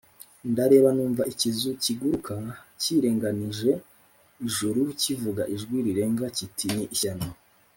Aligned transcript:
Ndareba 0.51 0.89
numva 0.95 1.23
ikizu 1.33 1.69
kiguruka 1.83 2.35
kiringanije 2.81 3.71
ijuru 4.47 4.81
kivuga 5.01 5.43
ijwi 5.55 5.77
rirenga 5.85 6.25
kiti 6.37 6.65
“Ni 6.75 6.83
ishyano, 6.95 7.27